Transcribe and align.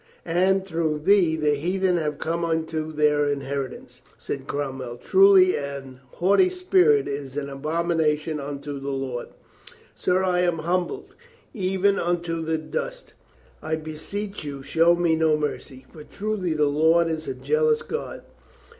"And 0.25 0.65
through 0.65 0.97
thee 1.05 1.35
the 1.35 1.53
heathen 1.53 1.97
have 1.97 2.17
come 2.17 2.43
into 2.51 2.91
their 2.91 3.29
inheritance," 3.29 4.01
said 4.17 4.47
Cromwell. 4.47 4.97
"Truly 4.97 5.55
an 5.55 5.99
haughty 6.13 6.49
spirit 6.49 7.07
is 7.07 7.37
an 7.37 7.49
abomination 7.51 8.39
unto 8.39 8.79
the 8.79 8.89
Lord." 8.89 9.27
"Sir, 9.93 10.23
I 10.23 10.39
am 10.39 10.57
humbled, 10.65 11.13
even 11.53 11.99
unto 11.99 12.41
the 12.41 12.57
dust. 12.57 13.13
I 13.61 13.75
be 13.75 13.93
seech 13.95 14.43
you 14.43 14.63
show 14.63 14.95
me 14.95 15.15
no 15.15 15.37
mercy. 15.37 15.85
For 15.93 16.03
truly 16.03 16.55
the 16.55 16.65
Lord 16.65 17.07
is 17.07 17.27
a 17.27 17.35
jealous 17.35 17.83
God." 17.83 18.23